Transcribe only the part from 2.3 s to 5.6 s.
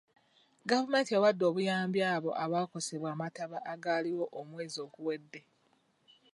abaakosebwa amataba agaaliwo omwezi oguwedde.